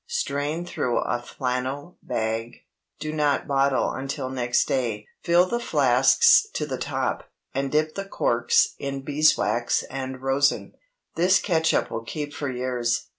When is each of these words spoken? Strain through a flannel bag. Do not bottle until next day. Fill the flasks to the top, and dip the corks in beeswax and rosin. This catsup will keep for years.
Strain 0.07 0.65
through 0.65 0.97
a 1.01 1.21
flannel 1.21 1.99
bag. 2.01 2.63
Do 2.99 3.13
not 3.13 3.47
bottle 3.47 3.91
until 3.91 4.31
next 4.31 4.65
day. 4.67 5.05
Fill 5.21 5.45
the 5.45 5.59
flasks 5.59 6.47
to 6.53 6.65
the 6.65 6.79
top, 6.79 7.29
and 7.53 7.71
dip 7.71 7.93
the 7.93 8.05
corks 8.05 8.73
in 8.79 9.03
beeswax 9.03 9.83
and 9.91 10.19
rosin. 10.19 10.73
This 11.13 11.39
catsup 11.39 11.91
will 11.91 12.03
keep 12.03 12.33
for 12.33 12.49
years. 12.49 13.09